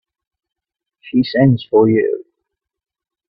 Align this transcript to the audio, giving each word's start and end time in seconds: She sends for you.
She 1.01 1.21
sends 1.21 1.63
for 1.65 1.87
you. 1.87 2.25